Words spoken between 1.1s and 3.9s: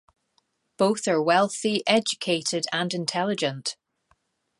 wealthy, educated, and intelligent.